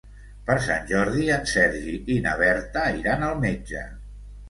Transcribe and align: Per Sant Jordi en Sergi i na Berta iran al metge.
Per 0.45 0.55
Sant 0.67 0.87
Jordi 0.91 1.27
en 1.35 1.45
Sergi 1.53 1.95
i 2.17 2.19
na 2.27 2.35
Berta 2.43 2.89
iran 3.05 3.31
al 3.33 3.41
metge. 3.49 3.89